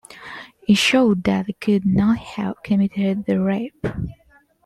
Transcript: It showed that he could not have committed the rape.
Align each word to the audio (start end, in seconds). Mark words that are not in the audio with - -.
It 0.67 0.77
showed 0.77 1.25
that 1.25 1.45
he 1.45 1.53
could 1.53 1.85
not 1.85 2.17
have 2.17 2.63
committed 2.63 3.25
the 3.27 3.39
rape. 3.39 3.85